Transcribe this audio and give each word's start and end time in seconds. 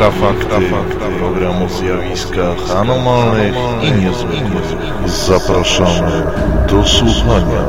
Infrafakty, 0.00 0.70
program 1.18 1.62
o 1.62 1.68
zjawiskach 1.68 2.70
anomalnych 2.76 3.54
i 3.82 3.92
niezwykłych. 3.92 4.64
Zapraszamy 5.06 6.26
do 6.68 6.84
słuchania. 6.84 7.64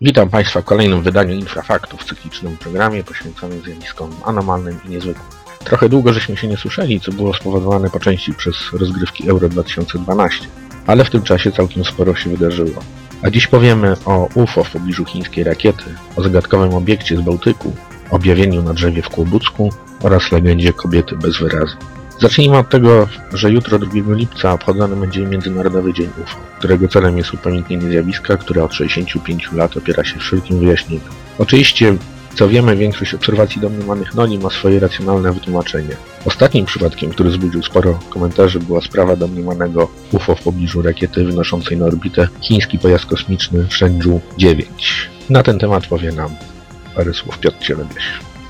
Witam 0.00 0.30
Państwa 0.30 0.60
w 0.60 0.64
kolejnym 0.64 1.02
wydaniu 1.02 1.34
Infrafaktów, 1.34 2.04
cyklicznym 2.04 2.56
programie 2.56 3.04
poświęconym 3.04 3.62
zjawiskom 3.62 4.10
anomalnym 4.24 4.78
i 4.86 4.88
niezwykłym. 4.88 5.26
Trochę 5.64 5.88
długo 5.88 6.12
żeśmy 6.12 6.36
się 6.36 6.48
nie 6.48 6.56
słyszeli, 6.56 7.00
co 7.00 7.12
było 7.12 7.34
spowodowane 7.34 7.90
po 7.90 8.00
części 8.00 8.34
przez 8.34 8.56
rozgrywki 8.72 9.28
Euro 9.28 9.48
2012, 9.48 10.46
ale 10.86 11.04
w 11.04 11.10
tym 11.10 11.22
czasie 11.22 11.52
całkiem 11.52 11.84
sporo 11.84 12.14
się 12.14 12.30
wydarzyło. 12.30 12.82
A 13.22 13.30
dziś 13.30 13.46
powiemy 13.46 13.96
o 14.04 14.28
UFO 14.34 14.64
w 14.64 14.70
pobliżu 14.70 15.04
chińskiej 15.04 15.44
rakiety, 15.44 15.84
o 16.16 16.22
zagadkowym 16.22 16.74
obiekcie 16.74 17.16
z 17.16 17.20
Bałtyku, 17.20 17.72
objawieniu 18.10 18.62
na 18.62 18.74
drzewie 18.74 19.02
w 19.02 19.08
Kłobucku 19.08 19.72
oraz 20.02 20.32
legendzie 20.32 20.72
kobiety 20.72 21.16
bez 21.16 21.38
wyrazu. 21.38 21.76
Zacznijmy 22.20 22.58
od 22.58 22.68
tego, 22.70 23.08
że 23.32 23.50
jutro 23.50 23.78
2 23.78 23.90
lipca 24.08 24.52
obchodzony 24.52 24.96
będzie 24.96 25.20
Międzynarodowy 25.20 25.94
Dzień 25.94 26.08
UFO, 26.22 26.36
którego 26.58 26.88
celem 26.88 27.18
jest 27.18 27.34
upamiętnienie 27.34 27.88
zjawiska, 27.88 28.36
które 28.36 28.64
od 28.64 28.74
65 28.74 29.52
lat 29.52 29.76
opiera 29.76 30.04
się 30.04 30.18
wszelkim 30.18 30.58
wyjaśnieniom. 30.58 31.08
Oczywiście, 31.38 31.96
co 32.34 32.48
wiemy, 32.48 32.76
większość 32.76 33.14
obserwacji 33.14 33.60
domniemanych 33.60 34.14
noli 34.14 34.38
ma 34.38 34.50
swoje 34.50 34.80
racjonalne 34.80 35.32
wytłumaczenie. 35.32 35.96
Ostatnim 36.24 36.66
przypadkiem, 36.66 37.10
który 37.10 37.30
wzbudził 37.30 37.62
sporo 37.62 37.98
komentarzy, 38.10 38.60
była 38.60 38.80
sprawa 38.80 39.16
domniemanego 39.16 39.88
UFO 40.12 40.34
w 40.34 40.42
pobliżu 40.42 40.82
rakiety 40.82 41.24
wynoszącej 41.24 41.76
na 41.76 41.86
orbitę 41.86 42.28
chiński 42.40 42.78
pojazd 42.78 43.06
kosmiczny 43.06 43.66
Shenzhou 43.70 44.20
9. 44.38 45.08
Na 45.30 45.42
ten 45.42 45.58
temat 45.58 45.86
powie 45.86 46.12
nam 46.12 46.30
parę 46.96 47.14
słów 47.14 47.38
Piotr 47.38 47.58
Cielebiś. 47.58 48.04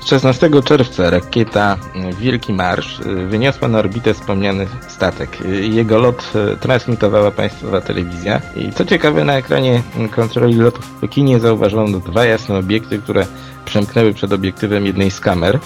16 0.05 0.49
czerwca 0.65 1.09
rakieta 1.09 1.77
Wielki 2.19 2.53
Marsz 2.53 2.99
wyniosła 3.29 3.67
na 3.67 3.79
orbitę 3.79 4.13
wspomniany 4.13 4.67
statek. 4.87 5.37
Jego 5.61 5.97
lot 5.97 6.33
transmitowała 6.59 7.31
państwowa 7.31 7.81
telewizja 7.81 8.41
i 8.55 8.71
co 8.71 8.85
ciekawe 8.85 9.23
na 9.23 9.37
ekranie 9.37 9.81
kontroli 10.15 10.55
lotów 10.55 10.85
w 10.85 10.99
Pekinie 10.99 11.39
zauważono 11.39 11.99
dwa 11.99 12.25
jasne 12.25 12.57
obiekty, 12.57 12.99
które 12.99 13.25
przemknęły 13.67 14.13
przed 14.13 14.33
obiektywem 14.33 14.85
jednej 14.85 15.11
z 15.11 15.19
kamer. 15.19 15.59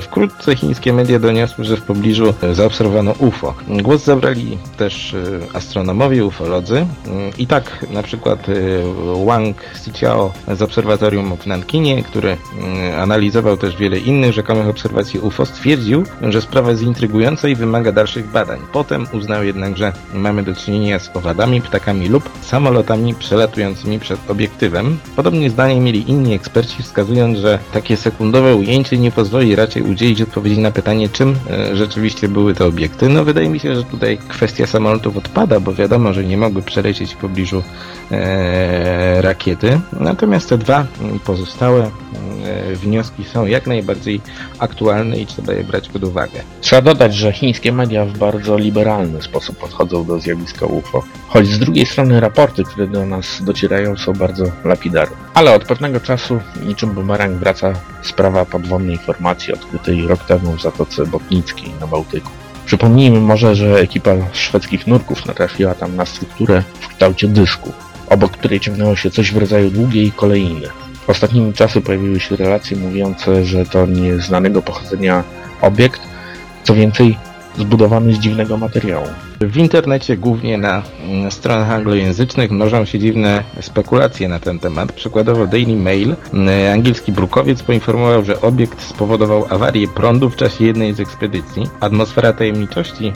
Wkrótce 0.00 0.56
chińskie 0.56 0.92
media 0.92 1.18
doniosły, 1.18 1.64
że 1.64 1.76
w 1.76 1.82
pobliżu 1.82 2.34
zaobserwowano 2.52 3.14
UFO. 3.18 3.54
Głos 3.68 4.04
zabrali 4.04 4.58
też 4.76 5.16
astronomowie, 5.52 6.24
ufolodzy 6.24 6.86
i 7.38 7.46
tak 7.46 7.86
na 7.90 8.02
przykład 8.02 8.46
Wang 9.26 9.56
Xiqiao 9.74 10.32
z 10.56 10.62
obserwatorium 10.62 11.36
w 11.36 11.46
Nankinie, 11.46 12.02
który 12.02 12.36
analizował 12.98 13.56
też 13.56 13.76
wiele 13.76 13.98
innych 13.98 14.32
rzekomych 14.32 14.68
obserwacji 14.68 15.20
UFO, 15.20 15.46
stwierdził, 15.46 16.04
że 16.22 16.42
sprawa 16.42 16.70
jest 16.70 16.82
intrygująca 16.82 17.48
i 17.48 17.54
wymaga 17.54 17.92
dalszych 17.92 18.30
badań. 18.30 18.60
Potem 18.72 19.06
uznał 19.12 19.44
jednak, 19.44 19.76
że 19.76 19.92
mamy 20.14 20.42
do 20.42 20.54
czynienia 20.54 20.98
z 20.98 21.16
owadami, 21.16 21.60
ptakami 21.60 22.08
lub 22.08 22.30
samolotami 22.42 23.14
przelatującymi 23.14 23.98
przed 23.98 24.30
obiektywem. 24.30 24.98
Podobnie 25.16 25.50
zdanie 25.50 25.80
mieli 25.80 26.10
inni 26.10 26.34
eksperci, 26.34 26.82
wskazując 26.82 27.19
że 27.36 27.58
takie 27.72 27.96
sekundowe 27.96 28.56
ujęcie 28.56 28.98
nie 28.98 29.10
pozwoli 29.10 29.56
raczej 29.56 29.82
udzielić 29.82 30.22
odpowiedzi 30.22 30.60
na 30.60 30.70
pytanie, 30.70 31.08
czym 31.08 31.36
e, 31.50 31.76
rzeczywiście 31.76 32.28
były 32.28 32.54
te 32.54 32.66
obiekty. 32.66 33.08
No 33.08 33.24
wydaje 33.24 33.48
mi 33.48 33.60
się, 33.60 33.74
że 33.74 33.84
tutaj 33.84 34.18
kwestia 34.28 34.66
samolotów 34.66 35.16
odpada, 35.16 35.60
bo 35.60 35.74
wiadomo, 35.74 36.12
że 36.12 36.24
nie 36.24 36.36
mogły 36.36 36.62
przelecieć 36.62 37.14
w 37.14 37.16
pobliżu 37.16 37.62
e, 38.10 39.22
rakiety. 39.22 39.80
Natomiast 40.00 40.48
te 40.48 40.58
dwa 40.58 40.86
pozostałe 41.24 41.90
wnioski 42.74 43.24
są 43.24 43.46
jak 43.46 43.66
najbardziej 43.66 44.20
aktualne 44.58 45.18
i 45.18 45.26
trzeba 45.26 45.52
je 45.52 45.64
brać 45.64 45.88
pod 45.88 46.04
uwagę. 46.04 46.40
Trzeba 46.60 46.82
dodać, 46.82 47.14
że 47.14 47.32
chińskie 47.32 47.72
media 47.72 48.04
w 48.04 48.18
bardzo 48.18 48.58
liberalny 48.58 49.22
sposób 49.22 49.56
podchodzą 49.56 50.04
do 50.04 50.20
zjawiska 50.20 50.66
UFO, 50.66 51.02
choć 51.28 51.46
z 51.46 51.58
drugiej 51.58 51.86
strony 51.86 52.20
raporty, 52.20 52.64
które 52.64 52.86
do 52.86 53.06
nas 53.06 53.42
docierają 53.44 53.96
są 53.96 54.12
bardzo 54.12 54.44
lapidarne. 54.64 55.16
Ale 55.34 55.54
od 55.54 55.64
pewnego 55.64 56.00
czasu, 56.00 56.40
niczym 56.66 56.90
bumerang, 56.90 57.38
wraca 57.38 57.72
sprawa 58.02 58.44
podwodnej 58.44 58.98
formacji 58.98 59.52
odkrytej 59.52 60.06
rok 60.06 60.24
temu 60.24 60.52
w 60.52 60.62
Zatoce 60.62 61.06
Botnickiej 61.06 61.72
na 61.80 61.86
Bałtyku. 61.86 62.30
Przypomnijmy 62.66 63.20
może, 63.20 63.54
że 63.54 63.80
ekipa 63.80 64.10
szwedzkich 64.32 64.86
nurków 64.86 65.26
natrafiła 65.26 65.74
tam 65.74 65.96
na 65.96 66.06
strukturę 66.06 66.62
w 66.80 66.88
kształcie 66.88 67.28
dysku, 67.28 67.72
obok 68.08 68.32
której 68.32 68.60
ciągnęło 68.60 68.96
się 68.96 69.10
coś 69.10 69.32
w 69.32 69.36
rodzaju 69.36 69.70
długiej 69.70 70.12
kolejny. 70.12 70.68
Ostatnimi 71.10 71.52
czasy 71.52 71.80
pojawiły 71.80 72.20
się 72.20 72.36
relacje 72.36 72.76
mówiące, 72.76 73.44
że 73.44 73.66
to 73.66 73.86
nieznanego 73.86 74.62
pochodzenia 74.62 75.24
obiekt, 75.60 76.00
co 76.64 76.74
więcej 76.74 77.18
zbudowany 77.58 78.14
z 78.14 78.18
dziwnego 78.18 78.56
materiału. 78.56 79.06
W 79.40 79.56
internecie, 79.56 80.16
głównie 80.16 80.58
na 80.58 80.82
stronach 81.30 81.70
anglojęzycznych, 81.70 82.50
mnożą 82.50 82.84
się 82.84 82.98
dziwne 82.98 83.44
spekulacje 83.60 84.28
na 84.28 84.40
ten 84.40 84.58
temat. 84.58 84.92
Przykładowo 84.92 85.46
Daily 85.46 85.76
Mail, 85.76 86.16
angielski 86.72 87.12
brukowiec, 87.12 87.62
poinformował, 87.62 88.24
że 88.24 88.40
obiekt 88.40 88.82
spowodował 88.82 89.46
awarię 89.50 89.88
prądu 89.88 90.30
w 90.30 90.36
czasie 90.36 90.64
jednej 90.64 90.94
z 90.94 91.00
ekspedycji. 91.00 91.66
Atmosfera 91.80 92.32
tajemniczości, 92.32 93.04
yy, 93.04 93.12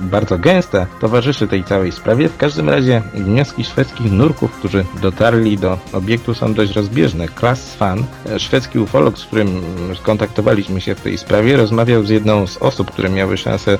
bardzo 0.00 0.38
gęsta, 0.38 0.86
towarzyszy 1.00 1.48
tej 1.48 1.64
całej 1.64 1.92
sprawie. 1.92 2.28
W 2.28 2.36
każdym 2.36 2.68
razie 2.68 3.02
wnioski 3.14 3.64
szwedzkich 3.64 4.12
nurków, 4.12 4.52
którzy 4.52 4.84
dotarli 5.02 5.58
do 5.58 5.78
obiektu 5.92 6.34
są 6.34 6.54
dość 6.54 6.72
rozbieżne. 6.72 7.28
Klaas 7.28 7.74
Fan, 7.74 8.04
szwedzki 8.38 8.78
ufolog, 8.78 9.18
z 9.18 9.24
którym 9.24 9.62
skontaktowaliśmy 9.96 10.80
się 10.80 10.94
w 10.94 11.00
tej 11.00 11.18
sprawie, 11.18 11.56
rozmawiał 11.56 12.04
z 12.04 12.08
jedną 12.08 12.46
z 12.46 12.56
osób, 12.56 12.90
które 12.90 13.10
miały 13.10 13.36
szansę 13.36 13.78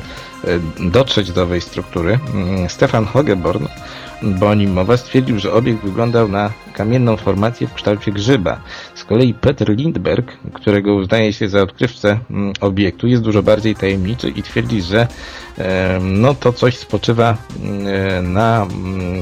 dotrzeć 0.81 1.33
do 1.33 1.43
owej 1.43 1.61
struktury, 1.61 2.19
Stefan 2.69 3.05
Hogeborn, 3.05 3.67
bo 4.23 4.49
o 4.49 4.55
nim 4.55 4.73
mowa, 4.73 4.97
stwierdził, 4.97 5.39
że 5.39 5.53
obiekt 5.53 5.83
wyglądał 5.85 6.29
na 6.29 6.51
kamienną 6.75 7.17
formację 7.17 7.67
w 7.67 7.75
kształcie 7.75 8.13
grzyba. 8.13 8.61
Z 8.95 9.05
kolei 9.05 9.35
Peter 9.35 9.69
Lindberg, 9.69 10.39
którego 10.53 10.95
uznaje 10.95 11.33
się 11.33 11.49
za 11.49 11.63
odkrywcę 11.63 12.19
obiektu, 12.61 13.07
jest 13.07 13.23
dużo 13.23 13.43
bardziej 13.43 13.75
tajemniczy 13.75 14.29
i 14.29 14.43
twierdzi, 14.43 14.83
że 14.83 15.09
no 16.01 16.35
to 16.35 16.53
coś 16.53 16.77
spoczywa 16.77 17.37
na 18.23 18.67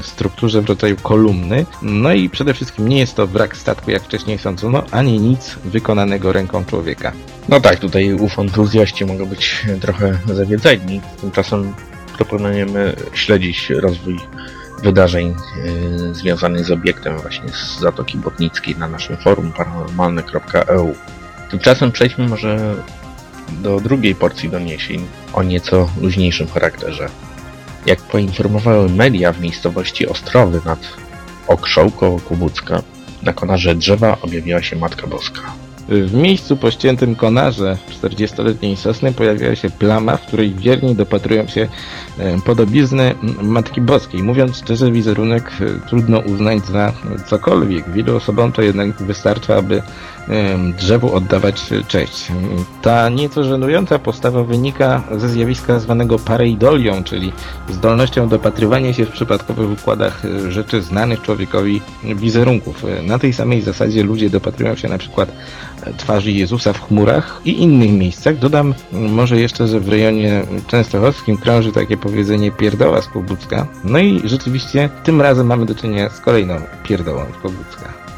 strukturze 0.02 0.62
w 0.62 0.68
rodzaju 0.68 0.96
kolumny. 1.02 1.66
No 1.82 2.12
i 2.12 2.30
przede 2.30 2.54
wszystkim 2.54 2.88
nie 2.88 2.98
jest 2.98 3.16
to 3.16 3.26
wrak 3.26 3.56
statku, 3.56 3.90
jak 3.90 4.02
wcześniej 4.02 4.38
sądzono, 4.38 4.82
ani 4.90 5.20
nic 5.20 5.56
wykonanego 5.64 6.32
ręką 6.32 6.64
człowieka. 6.64 7.12
No 7.48 7.60
tak, 7.60 7.78
tutaj 7.78 8.16
entuzjaści 8.38 9.06
mogą 9.06 9.26
być 9.26 9.66
trochę 9.80 10.18
zawiedzeni. 10.26 11.00
Tymczasem 11.20 11.74
proponujemy 12.16 12.96
śledzić 13.14 13.70
rozwój 13.70 14.18
wydarzeń 14.82 15.34
yy, 15.64 16.14
związanych 16.14 16.64
z 16.64 16.70
obiektem 16.70 17.18
właśnie 17.18 17.48
z 17.48 17.80
Zatoki 17.80 18.18
Botnickiej 18.18 18.76
na 18.76 18.88
naszym 18.88 19.16
forum 19.16 19.52
paranormalne.eu. 19.52 20.94
Tymczasem 21.50 21.92
przejdźmy 21.92 22.28
może 22.28 22.74
do 23.50 23.80
drugiej 23.80 24.14
porcji 24.14 24.48
doniesień 24.48 25.06
o 25.32 25.42
nieco 25.42 25.88
luźniejszym 26.00 26.46
charakterze. 26.46 27.08
Jak 27.86 28.00
poinformowały 28.00 28.88
media 28.88 29.32
w 29.32 29.40
miejscowości 29.40 30.06
Ostrowy 30.06 30.60
nad 30.64 30.78
Okrzą 31.48 31.90
koło 31.90 32.20
Kubucka, 32.20 32.82
na 33.22 33.32
konarze 33.32 33.74
drzewa 33.74 34.16
objawiła 34.22 34.62
się 34.62 34.76
Matka 34.76 35.06
Boska. 35.06 35.40
W 35.90 36.14
miejscu 36.14 36.56
po 36.56 36.70
ściętym 36.70 37.14
konarze 37.14 37.78
40-letniej 38.02 38.76
sosny 38.76 39.12
pojawiła 39.12 39.54
się 39.54 39.70
plama, 39.70 40.16
w 40.16 40.26
której 40.26 40.54
wierni 40.54 40.94
dopatrują 40.94 41.46
się 41.46 41.68
podobizny 42.44 43.14
Matki 43.42 43.80
Boskiej. 43.80 44.22
Mówiąc 44.22 44.56
szczerze, 44.56 44.92
wizerunek 44.92 45.50
trudno 45.88 46.18
uznać 46.18 46.66
za 46.66 46.92
cokolwiek. 47.26 47.90
Wielu 47.90 48.16
osobom 48.16 48.52
to 48.52 48.62
jednak 48.62 49.02
wystarcza, 49.02 49.56
aby 49.56 49.82
drzewu 50.78 51.14
oddawać 51.14 51.62
cześć. 51.88 52.28
Ta 52.82 53.08
nieco 53.08 53.44
żenująca 53.44 53.98
postawa 53.98 54.44
wynika 54.44 55.02
ze 55.16 55.28
zjawiska 55.28 55.78
zwanego 55.78 56.18
pareidolią, 56.18 57.04
czyli 57.04 57.32
zdolnością 57.68 58.28
dopatrywania 58.28 58.92
się 58.92 59.06
w 59.06 59.10
przypadkowych 59.10 59.70
układach 59.70 60.22
rzeczy 60.48 60.82
znanych 60.82 61.22
człowiekowi 61.22 61.80
wizerunków. 62.04 62.84
Na 63.02 63.18
tej 63.18 63.32
samej 63.32 63.62
zasadzie 63.62 64.02
ludzie 64.02 64.30
dopatrują 64.30 64.76
się 64.76 64.88
na 64.88 64.98
przykład 64.98 65.32
twarzy 65.96 66.32
Jezusa 66.32 66.72
w 66.72 66.80
chmurach 66.88 67.40
i 67.44 67.62
innych 67.62 67.90
miejscach. 67.90 68.38
Dodam 68.38 68.74
może 68.92 69.40
jeszcze, 69.40 69.68
że 69.68 69.80
w 69.80 69.88
rejonie 69.88 70.42
częstochowskim 70.66 71.36
krąży 71.36 71.72
takie 71.72 71.96
powiedzenie 71.96 72.52
pierdoła 72.52 73.02
z 73.02 73.06
Kłobucka. 73.06 73.66
No 73.84 73.98
i 73.98 74.20
rzeczywiście 74.24 74.88
tym 75.04 75.20
razem 75.20 75.46
mamy 75.46 75.66
do 75.66 75.74
czynienia 75.74 76.10
z 76.10 76.20
kolejną 76.20 76.54
pierdołą 76.84 77.24
z 77.38 77.42
Kłobucka. 77.42 78.09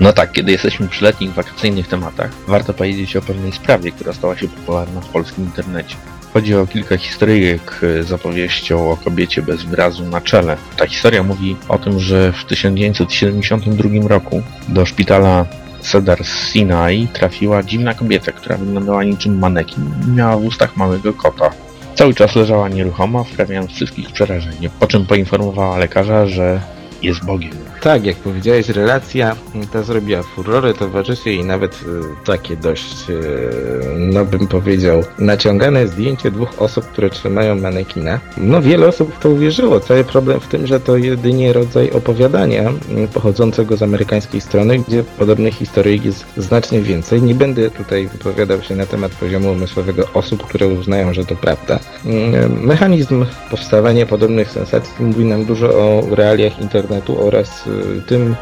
No 0.00 0.12
tak, 0.12 0.32
kiedy 0.32 0.52
jesteśmy 0.52 0.88
przy 0.88 1.04
letnich 1.04 1.32
wakacyjnych 1.32 1.88
tematach, 1.88 2.30
warto 2.46 2.74
powiedzieć 2.74 3.16
o 3.16 3.22
pewnej 3.22 3.52
sprawie, 3.52 3.92
która 3.92 4.12
stała 4.12 4.36
się 4.36 4.48
popularna 4.48 5.00
w 5.00 5.08
polskim 5.08 5.44
internecie. 5.44 5.96
Chodzi 6.32 6.54
o 6.54 6.66
kilka 6.66 6.96
historyjek 6.96 7.80
z 8.00 8.12
opowieścią 8.12 8.90
o 8.90 8.96
kobiecie 8.96 9.42
bez 9.42 9.62
wyrazu 9.62 10.04
na 10.04 10.20
czele. 10.20 10.56
Ta 10.76 10.86
historia 10.86 11.22
mówi 11.22 11.56
o 11.68 11.78
tym, 11.78 12.00
że 12.00 12.32
w 12.32 12.44
1972 12.44 14.08
roku 14.08 14.42
do 14.68 14.86
szpitala 14.86 15.46
Cedar 15.80 16.24
Sinai 16.24 17.08
trafiła 17.12 17.62
dziwna 17.62 17.94
kobieta, 17.94 18.32
która 18.32 18.56
wyglądała 18.56 19.04
niczym 19.04 19.38
manekin 19.38 19.90
i 20.06 20.10
miała 20.10 20.36
w 20.36 20.44
ustach 20.44 20.76
małego 20.76 21.12
kota. 21.12 21.50
Cały 21.94 22.14
czas 22.14 22.36
leżała 22.36 22.68
nieruchoma, 22.68 23.24
wprawiając 23.24 23.70
wszystkich 23.70 24.08
w 24.08 24.12
przerażenie, 24.12 24.70
po 24.80 24.86
czym 24.86 25.06
poinformowała 25.06 25.78
lekarza, 25.78 26.26
że 26.26 26.60
jest 27.02 27.24
Bogiem. 27.24 27.52
Tak, 27.84 28.06
jak 28.06 28.16
powiedziałeś, 28.16 28.68
relacja 28.68 29.36
ta 29.72 29.82
zrobiła 29.82 30.22
furorę, 30.22 30.74
towarzyszy 30.74 31.30
jej 31.30 31.44
nawet 31.44 31.72
e, 31.72 32.24
takie 32.26 32.56
dość, 32.56 33.10
e, 33.10 33.14
no 33.96 34.24
bym 34.24 34.46
powiedział, 34.46 35.02
naciągane 35.18 35.88
zdjęcie 35.88 36.30
dwóch 36.30 36.62
osób, 36.62 36.84
które 36.84 37.10
trzymają 37.10 37.54
manekina. 37.54 38.20
No 38.36 38.62
wiele 38.62 38.88
osób 38.88 39.14
w 39.14 39.18
to 39.18 39.30
uwierzyło. 39.30 39.80
Cały 39.80 40.04
problem 40.04 40.40
w 40.40 40.46
tym, 40.46 40.66
że 40.66 40.80
to 40.80 40.96
jedynie 40.96 41.52
rodzaj 41.52 41.90
opowiadania 41.90 42.62
m, 42.62 42.78
pochodzącego 43.14 43.76
z 43.76 43.82
amerykańskiej 43.82 44.40
strony, 44.40 44.78
gdzie 44.78 45.04
podobnych 45.18 45.54
historyjek 45.54 46.04
jest 46.04 46.24
znacznie 46.36 46.80
więcej. 46.80 47.22
Nie 47.22 47.34
będę 47.34 47.70
tutaj 47.70 48.08
wypowiadał 48.08 48.62
się 48.62 48.76
na 48.76 48.86
temat 48.86 49.12
poziomu 49.12 49.52
umysłowego 49.52 50.08
osób, 50.14 50.46
które 50.46 50.68
uznają, 50.68 51.14
że 51.14 51.24
to 51.24 51.36
prawda. 51.36 51.78
Mm, 52.06 52.64
Mechanizm 52.66 53.24
powstawania 53.50 54.06
podobnych 54.06 54.50
sensacji 54.50 55.04
mówi 55.04 55.24
nam 55.24 55.44
dużo 55.44 55.68
o 55.68 56.02
realiach 56.10 56.60
internetu 56.60 57.26
oraz 57.26 57.66
y, 57.66 57.73
tym, 58.06 58.34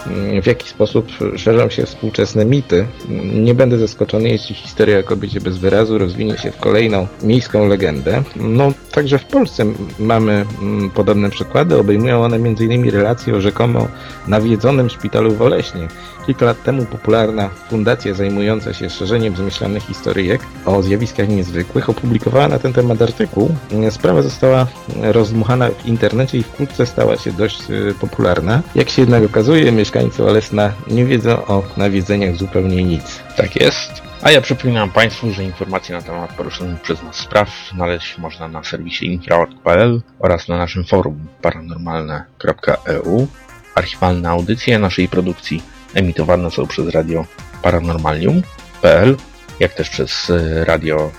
w 0.42 0.46
jaki 0.46 0.68
sposób 0.68 1.08
szerzą 1.36 1.70
się 1.70 1.86
współczesne 1.86 2.44
mity. 2.44 2.86
Nie 3.34 3.54
będę 3.54 3.78
zaskoczony, 3.78 4.28
jeśli 4.28 4.54
historia 4.54 4.98
o 4.98 5.02
kobiecie 5.02 5.40
bez 5.40 5.58
wyrazu 5.58 5.98
rozwinie 5.98 6.38
się 6.38 6.50
w 6.50 6.56
kolejną 6.56 7.06
miejską 7.22 7.66
legendę. 7.66 8.22
No, 8.36 8.72
także 8.92 9.18
w 9.18 9.24
Polsce 9.24 9.64
mamy 9.98 10.44
mm, 10.62 10.90
podobne 10.90 11.30
przykłady. 11.30 11.78
Obejmują 11.78 12.24
one 12.24 12.36
m.in. 12.36 12.90
relacje 12.90 13.34
o 13.34 13.40
rzekomo 13.40 13.88
nawiedzonym 14.26 14.90
szpitalu 14.90 15.34
w 15.34 15.42
Oleśnie. 15.42 15.88
Kilka 16.26 16.46
lat 16.46 16.62
temu 16.62 16.84
popularna 16.84 17.50
fundacja 17.70 18.14
zajmująca 18.14 18.74
się 18.74 18.90
szerzeniem 18.90 19.36
zmyślanych 19.36 19.82
historyjek 19.82 20.40
o 20.66 20.82
zjawiskach 20.82 21.28
niezwykłych 21.28 21.90
opublikowała 21.90 22.48
na 22.48 22.58
ten 22.58 22.72
temat 22.72 23.02
artykuł. 23.02 23.50
Sprawa 23.90 24.22
została 24.22 24.66
rozdmuchana 25.02 25.68
w 25.68 25.86
internecie 25.86 26.38
i 26.38 26.42
wkrótce 26.42 26.86
stała 26.86 27.16
się 27.16 27.32
dość 27.32 27.62
e, 27.70 27.94
popularna. 27.94 28.62
Jak 28.74 28.90
się 28.90 29.02
jednak 29.02 29.21
okazuje, 29.24 29.72
mieszkańcy 29.72 30.24
Olesna 30.24 30.72
nie 30.86 31.04
wiedzą 31.04 31.46
o 31.46 31.62
nawiedzeniach 31.76 32.36
zupełnie 32.36 32.84
nic. 32.84 33.22
Tak 33.36 33.56
jest. 33.56 34.02
A 34.22 34.30
ja 34.30 34.40
przypominam 34.40 34.90
Państwu, 34.90 35.32
że 35.32 35.44
informacje 35.44 35.96
na 35.96 36.02
temat 36.02 36.34
poruszonych 36.34 36.80
przez 36.80 37.02
nas 37.02 37.16
spraw 37.16 37.48
znaleźć 37.74 38.18
można 38.18 38.48
na 38.48 38.64
serwisie 38.64 39.06
infra.pl 39.06 40.02
oraz 40.18 40.48
na 40.48 40.58
naszym 40.58 40.84
forum 40.84 41.26
paranormalne.eu. 41.42 43.26
Archiwalne 43.74 44.30
audycje 44.30 44.78
naszej 44.78 45.08
produkcji 45.08 45.62
emitowane 45.94 46.50
są 46.50 46.66
przez 46.66 46.88
radio 46.88 47.24
paranormalium.pl, 47.62 49.16
jak 49.60 49.74
też 49.74 49.90
przez 49.90 50.30
y, 50.30 50.64
radio 50.64 51.10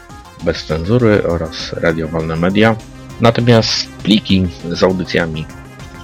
bez 0.43 0.65
cenzury 0.65 1.27
oraz 1.27 1.73
radio 1.73 2.07
Wolne 2.07 2.35
Media. 2.35 2.75
Natomiast 3.21 3.89
pliki 4.03 4.47
z 4.71 4.83
audycjami 4.83 5.45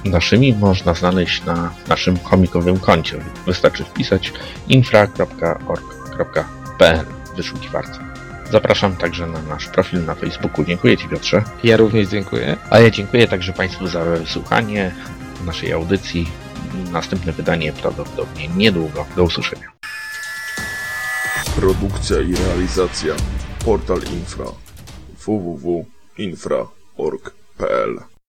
naszymi 0.05 0.53
można 0.53 0.93
znaleźć 0.93 1.45
na 1.45 1.71
naszym 1.87 2.19
chomikowym 2.19 2.79
koncie. 2.79 3.19
Wystarczy 3.45 3.83
wpisać 3.83 4.33
infra.org.pl 4.67 7.05
w 7.33 7.35
wyszukiwarce. 7.35 7.99
Zapraszam 8.51 8.95
także 8.95 9.27
na 9.27 9.41
nasz 9.41 9.67
profil 9.67 10.05
na 10.05 10.15
Facebooku. 10.15 10.65
Dziękuję 10.65 10.97
Ci 10.97 11.07
Piotrze. 11.07 11.43
Ja 11.63 11.77
również 11.77 12.07
dziękuję. 12.07 12.57
A 12.69 12.79
ja 12.79 12.89
dziękuję 12.89 13.27
także 13.27 13.53
Państwu 13.53 13.87
za 13.87 14.05
wysłuchanie 14.05 14.91
naszej 15.45 15.73
audycji. 15.73 16.29
Następne 16.91 17.31
wydanie 17.31 17.73
prawdopodobnie 17.73 18.47
niedługo. 18.47 19.05
Do 19.15 19.23
usłyszenia. 19.23 19.71
Produkcja 21.55 22.21
i 22.21 22.35
realizacja 22.35 23.13
Portal 23.65 24.01
Infra 24.13 24.45
www.infra.org.pl 25.25 28.18